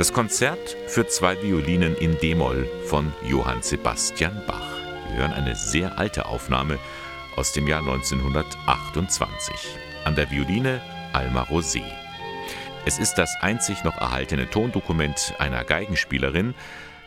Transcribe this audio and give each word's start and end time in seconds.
Das 0.00 0.14
Konzert 0.14 0.78
für 0.86 1.06
zwei 1.08 1.42
Violinen 1.42 1.94
in 1.94 2.16
D-Moll 2.16 2.66
von 2.86 3.12
Johann 3.22 3.60
Sebastian 3.60 4.42
Bach. 4.46 4.78
Wir 5.08 5.16
hören 5.18 5.34
eine 5.34 5.54
sehr 5.54 5.98
alte 5.98 6.24
Aufnahme 6.24 6.78
aus 7.36 7.52
dem 7.52 7.68
Jahr 7.68 7.80
1928. 7.80 9.54
An 10.06 10.14
der 10.14 10.30
Violine 10.30 10.80
Alma 11.12 11.42
Rosé. 11.42 11.82
Es 12.86 12.98
ist 12.98 13.16
das 13.16 13.36
einzig 13.42 13.84
noch 13.84 13.98
erhaltene 13.98 14.48
Tondokument 14.48 15.34
einer 15.38 15.64
Geigenspielerin, 15.64 16.54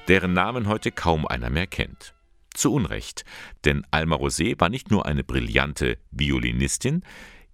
deren 0.08 0.34
Namen 0.34 0.68
heute 0.68 0.92
kaum 0.92 1.26
einer 1.26 1.50
mehr 1.50 1.66
kennt. 1.66 2.14
Zu 2.54 2.72
Unrecht, 2.76 3.26
denn 3.66 3.88
Alma 3.90 4.18
Rosé 4.18 4.62
war 4.62 4.70
nicht 4.70 4.92
nur 4.92 5.08
eine 5.08 5.24
brillante 5.24 5.98
Violinistin, 6.12 7.02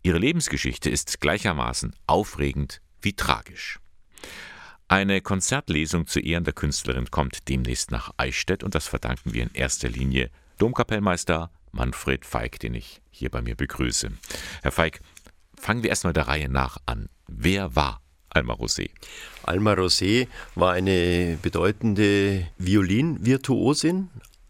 ihre 0.03 0.17
Lebensgeschichte 0.17 0.89
ist 0.89 1.21
gleichermaßen 1.21 1.95
aufregend 2.07 2.81
wie 3.01 3.13
tragisch. 3.13 3.79
Eine 4.91 5.21
Konzertlesung 5.21 6.07
zu 6.07 6.19
Ehren 6.19 6.45
der 6.45 6.53
Künstlerin 6.53 7.11
kommt 7.11 7.47
demnächst 7.47 7.91
nach 7.91 8.09
Eichstätt 8.17 8.63
und 8.63 8.73
das 8.73 8.87
verdanken 8.87 9.35
wir 9.35 9.43
in 9.43 9.53
erster 9.53 9.87
Linie 9.87 10.31
Domkapellmeister 10.57 11.51
Manfred 11.71 12.25
Feig, 12.25 12.59
den 12.59 12.73
ich 12.73 12.99
hier 13.11 13.29
bei 13.29 13.43
mir 13.43 13.55
begrüße. 13.55 14.09
Herr 14.63 14.71
Feig, 14.71 15.01
fangen 15.55 15.83
wir 15.83 15.91
erstmal 15.91 16.13
der 16.13 16.27
Reihe 16.27 16.49
nach 16.49 16.77
an. 16.87 17.07
Wer 17.27 17.75
war 17.75 18.01
Alma 18.31 18.55
Rosé? 18.55 18.89
Alma 19.43 19.73
Rosé 19.73 20.27
war 20.55 20.73
eine 20.73 21.37
bedeutende 21.39 22.47
Violinvirtuosin 22.57 24.09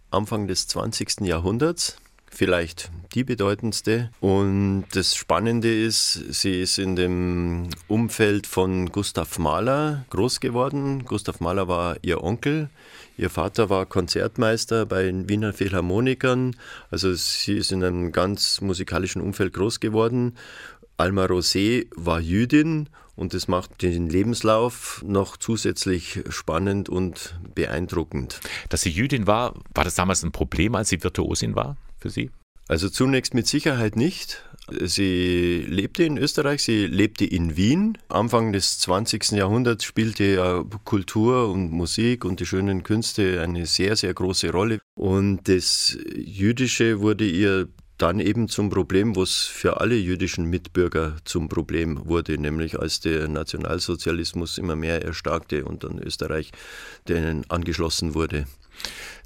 Anfang 0.09 0.47
des 0.47 0.67
20. 0.67 1.19
Jahrhunderts 1.27 1.97
vielleicht 2.31 2.91
die 3.13 3.23
bedeutendste. 3.23 4.11
Und 4.19 4.85
das 4.93 5.15
Spannende 5.15 5.73
ist, 5.73 6.13
sie 6.29 6.61
ist 6.61 6.77
in 6.77 6.95
dem 6.95 7.69
Umfeld 7.87 8.47
von 8.47 8.91
Gustav 8.91 9.39
Mahler 9.39 10.05
groß 10.09 10.39
geworden. 10.39 11.05
Gustav 11.05 11.39
Mahler 11.39 11.67
war 11.67 11.97
ihr 12.01 12.23
Onkel. 12.23 12.69
Ihr 13.17 13.29
Vater 13.29 13.69
war 13.69 13.85
Konzertmeister 13.85 14.85
bei 14.85 15.03
den 15.03 15.27
Wiener 15.27 15.53
Philharmonikern. 15.53 16.55
Also 16.91 17.13
sie 17.13 17.57
ist 17.57 17.71
in 17.71 17.83
einem 17.83 18.11
ganz 18.11 18.61
musikalischen 18.61 19.21
Umfeld 19.21 19.53
groß 19.53 19.79
geworden. 19.79 20.37
Alma 20.97 21.25
Rosé 21.25 21.87
war 21.95 22.19
Jüdin 22.19 22.89
und 23.15 23.33
das 23.33 23.47
macht 23.47 23.81
den 23.81 24.09
Lebenslauf 24.09 25.03
noch 25.05 25.35
zusätzlich 25.35 26.21
spannend 26.29 26.87
und 26.87 27.37
beeindruckend. 27.55 28.39
Dass 28.69 28.81
sie 28.81 28.89
Jüdin 28.89 29.27
war, 29.27 29.55
war 29.73 29.83
das 29.83 29.95
damals 29.95 30.23
ein 30.23 30.31
Problem, 30.31 30.75
als 30.75 30.89
sie 30.89 31.03
Virtuosin 31.03 31.55
war 31.55 31.75
für 31.99 32.09
Sie? 32.09 32.29
Also 32.67 32.87
zunächst 32.87 33.33
mit 33.33 33.47
Sicherheit 33.47 33.95
nicht. 33.95 34.43
Sie 34.69 35.65
lebte 35.67 36.03
in 36.03 36.17
Österreich, 36.17 36.61
sie 36.61 36.85
lebte 36.85 37.25
in 37.25 37.57
Wien. 37.57 37.97
Anfang 38.09 38.53
des 38.53 38.77
20. 38.77 39.31
Jahrhunderts 39.31 39.83
spielte 39.83 40.63
Kultur 40.83 41.49
und 41.49 41.71
Musik 41.71 42.25
und 42.25 42.39
die 42.39 42.45
schönen 42.45 42.83
Künste 42.83 43.41
eine 43.41 43.65
sehr, 43.65 43.95
sehr 43.95 44.13
große 44.13 44.51
Rolle. 44.51 44.79
Und 44.93 45.47
das 45.47 45.97
Jüdische 46.15 46.99
wurde 47.01 47.25
ihr 47.25 47.69
dann 47.99 48.19
eben 48.19 48.47
zum 48.47 48.69
Problem, 48.69 49.15
was 49.15 49.45
für 49.45 49.81
alle 49.81 49.95
jüdischen 49.95 50.45
Mitbürger 50.45 51.17
zum 51.25 51.49
Problem 51.49 52.05
wurde, 52.05 52.37
nämlich 52.37 52.79
als 52.79 53.01
der 53.01 53.27
Nationalsozialismus 53.27 54.57
immer 54.57 54.75
mehr 54.75 55.03
erstarkte 55.03 55.65
und 55.65 55.83
dann 55.83 55.99
Österreich 55.99 56.51
denen 57.07 57.43
angeschlossen 57.49 58.15
wurde. 58.15 58.45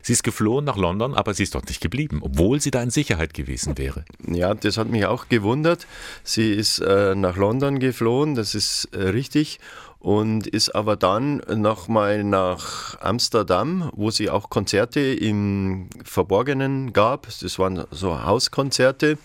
Sie 0.02 0.12
ist 0.12 0.24
geflohen 0.24 0.66
nach 0.66 0.76
London, 0.76 1.14
aber 1.14 1.34
sie 1.34 1.44
ist 1.44 1.56
dort 1.56 1.70
nicht 1.70 1.80
geblieben, 1.80 2.20
obwohl 2.24 2.60
sie 2.60 2.72
da 2.72 2.84
in 2.84 2.90
Sicherheit 2.90 3.34
gewesen 3.34 3.78
wäre. 3.78 4.04
Ja, 4.28 4.54
das 4.54 4.78
hat 4.78 4.90
mich 4.90 5.06
auch 5.06 5.30
gewundert. 5.30 5.88
Sie 6.24 6.52
ist 6.52 6.80
äh, 6.80 7.16
nach 7.16 7.38
London 7.38 7.80
geflohen, 7.80 8.36
das 8.36 8.54
ist 8.54 8.90
äh, 8.92 9.10
richtig 9.10 9.60
und 10.03 10.47
ist 10.47 10.75
aber 10.75 10.97
dann 10.97 11.37
nochmal 11.55 12.25
nach 12.25 12.99
Amsterdam, 12.99 13.89
wo 13.95 14.11
sie 14.11 14.30
auch 14.30 14.49
Konzerte 14.49 14.99
im 14.99 15.87
Verborgenen 16.03 16.91
gab. 16.91 17.25
Das 17.39 17.58
waren 17.58 17.86
so 17.89 18.21
Hauskonzerte. 18.21 19.17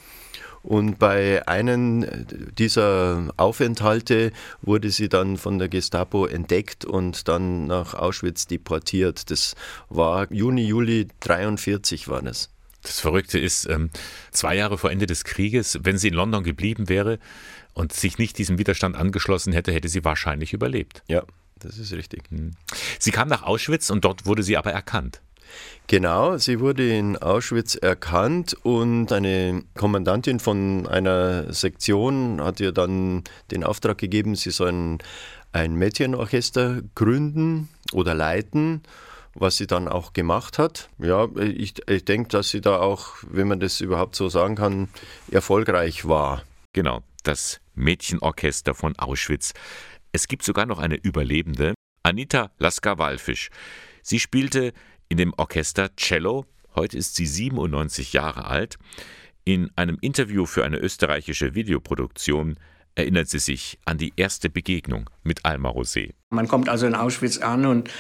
Und 0.63 1.01
bei 1.01 1.47
einem 1.49 2.07
dieser 2.57 3.33
Aufenthalte 3.37 4.31
wurde 4.63 4.91
sie 4.91 5.09
dann 5.09 5.37
von 5.37 5.59
der 5.59 5.69
Gestapo 5.69 6.27
entdeckt 6.27 6.85
und 6.85 7.27
dann 7.27 7.67
nach 7.67 7.95
Auschwitz 7.95 8.47
deportiert. 8.47 9.33
Das 9.33 9.57
war 9.89 10.33
Juni, 10.33 10.65
Juli 10.65 11.09
43 11.21 12.07
war 12.07 12.23
das. 12.23 12.51
Das 12.83 13.01
Verrückte 13.01 13.39
ist, 13.39 13.67
ähm, 13.67 13.91
zwei 14.31 14.57
Jahre 14.57 14.79
vor 14.79 14.91
Ende 14.91 15.07
des 15.07 15.25
Krieges, 15.25 15.79
wenn 15.83 15.99
sie 15.99 16.09
in 16.09 16.15
London 16.15 16.45
geblieben 16.45 16.89
wäre, 16.89 17.19
und 17.75 17.93
sich 17.93 18.19
nicht 18.19 18.39
diesem 18.39 18.59
Widerstand 18.59 18.97
angeschlossen 18.97 19.53
hätte, 19.53 19.73
hätte 19.73 19.89
sie 19.89 20.05
wahrscheinlich 20.05 20.53
überlebt. 20.53 21.03
Ja, 21.07 21.23
das 21.61 21.79
ist 21.79 21.93
richtig. 21.93 22.25
Hm. 22.31 22.53
Sie 22.99 23.13
kam 23.13 23.29
nach 23.29 23.45
Auschwitz 23.45 23.91
und 23.91 24.05
dort 24.05 24.27
wurde 24.27 24.43
sie 24.43 24.57
aber 24.57 24.73
erkannt. 24.73 25.21
Genau, 25.87 26.37
sie 26.37 26.61
wurde 26.61 26.95
in 26.95 27.17
Auschwitz 27.17 27.75
erkannt 27.75 28.55
und 28.63 29.13
eine 29.13 29.63
Kommandantin 29.75 30.41
von 30.41 30.87
einer 30.87 31.53
Sektion 31.53 32.43
hat 32.43 32.61
ihr 32.61 32.73
dann 32.73 33.25
den 33.51 33.65
Auftrag 33.65 33.97
gegeben, 33.97 34.35
sie 34.35 34.51
sollen 34.51 34.99
ein 35.53 35.75
Mädchenorchester 35.75 36.83
gründen 36.95 37.69
oder 37.93 38.15
leiten, 38.15 38.83
was 39.41 39.57
sie 39.57 39.67
dann 39.67 39.89
auch 39.89 40.13
gemacht 40.13 40.59
hat. 40.59 40.91
Ja, 40.99 41.29
ich, 41.37 41.75
ich 41.89 42.05
denke, 42.05 42.29
dass 42.29 42.51
sie 42.51 42.61
da 42.61 42.79
auch, 42.79 43.15
wenn 43.23 43.49
man 43.49 43.61
das 43.61 43.81
überhaupt 43.81 44.17
so 44.17 44.29
sagen 44.29 44.57
kann, 44.57 44.89
erfolgreich 45.31 46.07
war. 46.07 46.43
Genau, 46.73 47.03
das 47.23 47.61
Mädchenorchester 47.75 48.75
von 48.75 48.97
Auschwitz. 48.99 49.55
Es 50.13 50.29
gibt 50.29 50.45
sogar 50.45 50.67
noch 50.67 50.79
eine 50.79 50.97
Überlebende, 50.97 51.75
Anita 52.03 52.51
Lasker-Wallfisch. 52.59 53.51
Sie 54.03 54.21
spielte 54.21 54.73
in 55.09 55.19
dem 55.19 55.35
Orchester 55.37 55.95
Cello. 55.97 56.47
Heute 56.75 56.97
ist 56.97 57.17
sie 57.17 57.27
97 57.27 58.13
Jahre 58.13 58.47
alt. 58.47 58.77
In 59.45 59.71
einem 59.77 59.99
Interview 60.01 60.47
für 60.47 60.65
eine 60.65 60.79
österreichische 60.79 61.55
Videoproduktion 61.55 62.59
erinnert 62.99 63.29
sie 63.29 63.39
sich 63.39 63.79
an 63.85 63.97
die 63.97 64.13
erste 64.17 64.51
Begegnung 64.51 65.09
mit 65.23 65.45
Alma 65.45 65.71
Rosé. 65.71 66.11
Man 66.31 66.49
kommt 66.49 66.69
also 66.69 66.87
in 66.87 66.95
Auschwitz 66.95 67.39
an 67.39 67.65
und 67.65 67.91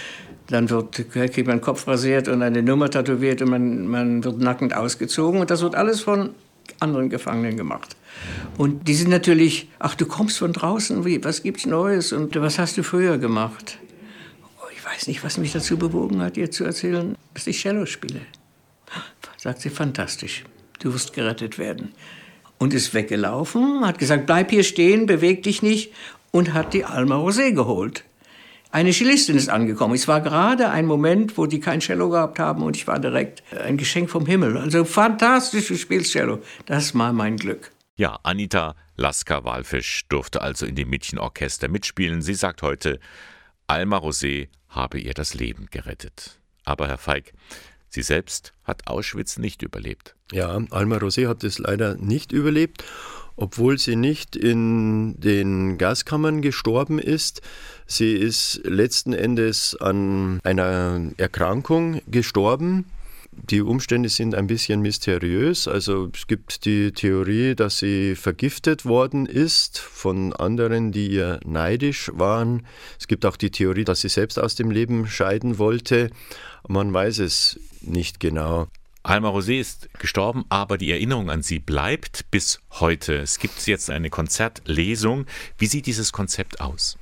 dann 0.48 0.68
wird, 0.70 1.10
kriegt 1.10 1.46
man 1.46 1.60
Kopf 1.60 1.86
rasiert 1.86 2.26
und 2.28 2.42
eine 2.42 2.62
Nummer 2.62 2.90
tätowiert 2.90 3.40
und 3.40 3.50
man, 3.50 3.86
man 3.86 4.24
wird 4.24 4.38
nackend 4.38 4.74
ausgezogen. 4.74 5.40
Und 5.40 5.50
das 5.50 5.62
wird 5.62 5.76
alles 5.76 6.00
von 6.00 6.30
anderen 6.80 7.10
Gefangenen 7.10 7.56
gemacht. 7.56 7.96
Und 8.56 8.88
die 8.88 8.94
sind 8.94 9.10
natürlich, 9.10 9.68
ach, 9.78 9.94
du 9.94 10.06
kommst 10.06 10.38
von 10.38 10.52
draußen, 10.52 11.04
wie, 11.04 11.22
was 11.22 11.42
gibt's 11.42 11.64
Neues 11.64 12.12
und 12.12 12.34
was 12.40 12.58
hast 12.58 12.76
du 12.76 12.82
früher 12.82 13.18
gemacht? 13.18 13.78
Oh, 14.60 14.66
ich 14.74 14.84
weiß 14.84 15.06
nicht, 15.06 15.22
was 15.22 15.38
mich 15.38 15.52
dazu 15.52 15.76
bewogen 15.76 16.20
hat, 16.20 16.36
ihr 16.36 16.50
zu 16.50 16.64
erzählen, 16.64 17.16
dass 17.34 17.46
ich 17.46 17.60
Cello 17.60 17.86
spiele. 17.86 18.20
Sagt 19.36 19.60
sie, 19.60 19.70
fantastisch, 19.70 20.44
du 20.80 20.92
wirst 20.92 21.12
gerettet 21.12 21.58
werden. 21.58 21.92
Und 22.58 22.74
ist 22.74 22.92
weggelaufen, 22.92 23.86
hat 23.86 23.98
gesagt, 23.98 24.26
bleib 24.26 24.50
hier 24.50 24.64
stehen, 24.64 25.06
beweg 25.06 25.42
dich 25.44 25.62
nicht 25.62 25.92
und 26.32 26.54
hat 26.54 26.74
die 26.74 26.84
Alma 26.84 27.16
Rosé 27.16 27.52
geholt. 27.52 28.04
Eine 28.70 28.92
Cellistin 28.92 29.36
ist 29.36 29.48
angekommen. 29.48 29.94
Es 29.94 30.08
war 30.08 30.20
gerade 30.20 30.68
ein 30.68 30.84
Moment, 30.84 31.38
wo 31.38 31.46
die 31.46 31.60
kein 31.60 31.80
Cello 31.80 32.10
gehabt 32.10 32.38
haben 32.38 32.62
und 32.62 32.76
ich 32.76 32.86
war 32.86 32.98
direkt 32.98 33.42
ein 33.54 33.78
Geschenk 33.78 34.10
vom 34.10 34.26
Himmel. 34.26 34.58
Also 34.58 34.84
fantastisch, 34.84 35.68
du 35.68 35.76
spielst 35.76 36.12
Cello. 36.12 36.40
Das 36.66 36.94
war 36.94 37.12
mein 37.12 37.36
Glück. 37.36 37.72
Ja, 37.96 38.18
Anita 38.22 38.76
Lasker-Walfisch 38.96 40.06
durfte 40.08 40.42
also 40.42 40.66
in 40.66 40.74
dem 40.74 40.90
Mädchenorchester 40.90 41.68
mitspielen. 41.68 42.20
Sie 42.20 42.34
sagt 42.34 42.62
heute, 42.62 43.00
Alma 43.66 43.98
Rosé 43.98 44.48
habe 44.68 45.00
ihr 45.00 45.14
das 45.14 45.34
Leben 45.34 45.66
gerettet. 45.70 46.38
Aber 46.64 46.88
Herr 46.88 46.98
Feig, 46.98 47.32
sie 47.88 48.02
selbst 48.02 48.54
hat 48.64 48.86
Auschwitz 48.86 49.38
nicht 49.38 49.62
überlebt. 49.62 50.14
Ja, 50.32 50.60
Alma 50.70 50.96
Rosé 50.96 51.28
hat 51.28 51.44
es 51.44 51.58
leider 51.58 51.96
nicht 51.96 52.32
überlebt 52.32 52.84
obwohl 53.38 53.78
sie 53.78 53.94
nicht 53.94 54.34
in 54.34 55.14
den 55.20 55.78
Gaskammern 55.78 56.42
gestorben 56.42 56.98
ist. 56.98 57.40
Sie 57.86 58.12
ist 58.12 58.60
letzten 58.64 59.12
Endes 59.12 59.76
an 59.80 60.40
einer 60.42 61.12
Erkrankung 61.16 62.00
gestorben. 62.08 62.86
Die 63.44 63.62
Umstände 63.62 64.08
sind 64.08 64.34
ein 64.34 64.46
bisschen 64.46 64.80
mysteriös. 64.80 65.68
Also 65.68 66.10
es 66.14 66.26
gibt 66.26 66.64
die 66.64 66.92
Theorie, 66.92 67.54
dass 67.54 67.78
sie 67.78 68.16
vergiftet 68.16 68.84
worden 68.84 69.26
ist 69.26 69.78
von 69.78 70.32
anderen, 70.32 70.92
die 70.92 71.08
ihr 71.08 71.40
neidisch 71.44 72.10
waren. 72.14 72.66
Es 72.98 73.06
gibt 73.06 73.24
auch 73.24 73.36
die 73.36 73.50
Theorie, 73.50 73.84
dass 73.84 74.00
sie 74.00 74.08
selbst 74.08 74.38
aus 74.38 74.54
dem 74.54 74.70
Leben 74.70 75.06
scheiden 75.06 75.58
wollte. 75.58 76.10
Man 76.66 76.92
weiß 76.92 77.20
es 77.20 77.60
nicht 77.80 78.20
genau. 78.20 78.68
Alma 79.02 79.30
Rosé 79.30 79.58
ist 79.58 79.88
gestorben, 79.98 80.44
aber 80.48 80.76
die 80.76 80.90
Erinnerung 80.90 81.30
an 81.30 81.42
sie 81.42 81.60
bleibt 81.60 82.30
bis 82.30 82.60
heute. 82.72 83.14
Es 83.14 83.38
gibt 83.38 83.66
jetzt 83.66 83.88
eine 83.88 84.10
Konzertlesung. 84.10 85.24
Wie 85.56 85.66
sieht 85.66 85.86
dieses 85.86 86.12
Konzept 86.12 86.60
aus? 86.60 86.98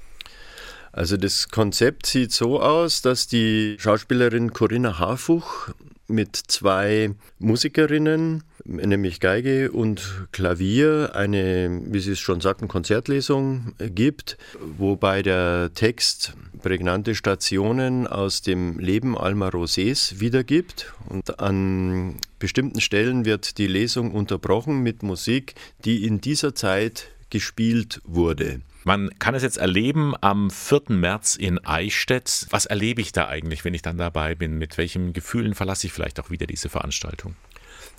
Also 0.96 1.18
das 1.18 1.50
Konzept 1.50 2.06
sieht 2.06 2.32
so 2.32 2.58
aus, 2.58 3.02
dass 3.02 3.26
die 3.26 3.76
Schauspielerin 3.78 4.54
Corinna 4.54 4.98
Harfuch 4.98 5.68
mit 6.08 6.36
zwei 6.36 7.10
Musikerinnen 7.38 8.44
nämlich 8.64 9.20
Geige 9.20 9.72
und 9.72 10.26
Klavier, 10.32 11.10
eine, 11.14 11.82
wie 11.84 12.00
Sie 12.00 12.12
es 12.12 12.18
schon 12.18 12.40
sagten, 12.40 12.66
Konzertlesung 12.66 13.74
gibt, 13.78 14.38
wobei 14.78 15.20
der 15.20 15.70
Text 15.74 16.32
prägnante 16.62 17.14
Stationen 17.14 18.06
aus 18.06 18.40
dem 18.40 18.78
Leben 18.78 19.18
Alma 19.18 19.48
Rosés 19.48 20.18
wiedergibt. 20.18 20.94
Und 21.10 21.40
an 21.40 22.16
bestimmten 22.38 22.80
Stellen 22.80 23.26
wird 23.26 23.58
die 23.58 23.66
Lesung 23.66 24.12
unterbrochen 24.12 24.82
mit 24.82 25.02
Musik, 25.02 25.56
die 25.84 26.06
in 26.06 26.22
dieser 26.22 26.54
Zeit 26.54 27.08
gespielt 27.30 28.00
wurde. 28.04 28.60
Man 28.84 29.10
kann 29.18 29.34
es 29.34 29.42
jetzt 29.42 29.58
erleben 29.58 30.14
am 30.20 30.48
4. 30.48 30.82
März 30.90 31.34
in 31.34 31.58
Eichstätt. 31.64 32.46
Was 32.50 32.66
erlebe 32.66 33.00
ich 33.00 33.10
da 33.10 33.26
eigentlich, 33.26 33.64
wenn 33.64 33.74
ich 33.74 33.82
dann 33.82 33.98
dabei 33.98 34.36
bin? 34.36 34.58
Mit 34.58 34.78
welchen 34.78 35.12
Gefühlen 35.12 35.54
verlasse 35.54 35.88
ich 35.88 35.92
vielleicht 35.92 36.20
auch 36.20 36.30
wieder 36.30 36.46
diese 36.46 36.68
Veranstaltung? 36.68 37.34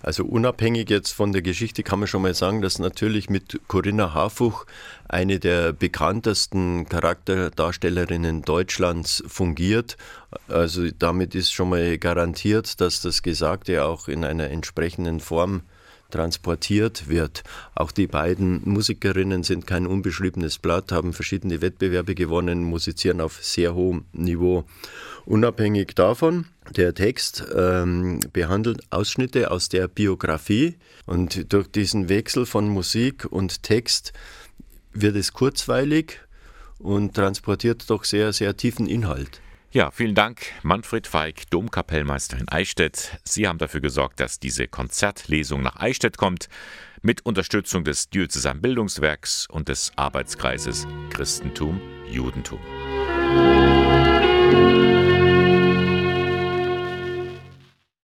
Also 0.04 0.24
unabhängig 0.26 0.90
jetzt 0.90 1.12
von 1.12 1.34
der 1.34 1.42
Geschichte 1.42 1.82
kann 1.84 2.00
man 2.00 2.08
schon 2.08 2.22
mal 2.22 2.34
sagen, 2.34 2.62
dass 2.62 2.78
natürlich 2.80 3.30
mit 3.30 3.60
Corinna 3.68 4.14
Harfuch 4.14 4.66
eine 5.10 5.40
der 5.40 5.74
bekanntesten 5.74 6.88
Charakterdarstellerinnen 6.88 8.44
Deutschlands 8.44 9.24
fungiert. 9.28 9.98
Also 10.48 10.90
damit 10.98 11.34
ist 11.34 11.52
schon 11.52 11.70
mal 11.70 11.98
garantiert, 11.98 12.80
dass 12.80 13.02
das 13.02 13.24
Gesagte 13.24 13.84
auch 13.86 14.08
in 14.08 14.24
einer 14.24 14.52
entsprechenden 14.52 15.20
Form 15.20 15.64
transportiert 16.10 17.10
wird. 17.10 17.44
Auch 17.76 17.92
die 17.92 18.08
beiden 18.08 18.62
Musikerinnen 18.66 19.44
sind 19.44 19.68
kein 19.68 19.88
unbeschriebenes 19.88 20.58
Blatt, 20.58 20.92
haben 20.92 21.14
verschiedene 21.14 21.62
Wettbewerbe 21.62 22.16
gewonnen, 22.16 22.64
musizieren 22.64 23.22
auf 23.22 23.44
sehr 23.44 23.76
hohem 23.76 24.06
Niveau. 24.14 24.66
Unabhängig 25.26 25.94
davon, 25.96 26.46
der 26.76 26.94
Text 26.94 27.44
ähm, 27.56 28.20
behandelt 28.32 28.82
Ausschnitte 28.90 29.52
aus 29.52 29.70
der 29.70 29.88
Biografie 29.88 30.76
und 31.06 31.52
durch 31.52 31.68
diesen 31.68 32.10
Wechsel 32.10 32.46
von 32.46 32.68
Musik 32.70 33.26
und 33.30 33.64
Text 33.64 34.14
wird 34.94 35.16
es 35.16 35.34
kurzweilig 35.34 36.20
und 36.80 37.16
transportiert 37.16 37.90
doch 37.90 38.04
sehr, 38.04 38.34
sehr 38.34 38.56
tiefen 38.56 38.88
Inhalt. 38.88 39.42
Ja, 39.72 39.92
vielen 39.92 40.16
Dank, 40.16 40.42
Manfred 40.64 41.08
Feig, 41.08 41.50
Domkapellmeister 41.50 42.38
in 42.38 42.48
Eichstätt. 42.48 43.20
Sie 43.26 43.48
haben 43.48 43.58
dafür 43.58 43.82
gesorgt, 43.82 44.20
dass 44.22 44.40
diese 44.40 44.68
Konzertlesung 44.68 45.62
nach 45.62 45.76
Eichstätt 45.76 46.18
kommt, 46.18 46.48
mit 47.02 47.26
Unterstützung 47.26 47.84
des 47.84 48.10
Diözesan 48.10 48.62
Bildungswerks 48.62 49.46
und 49.50 49.68
des 49.68 49.92
Arbeitskreises 49.98 50.88
Christentum, 51.10 51.82
Judentum. 52.10 52.60
Musik 53.34 55.07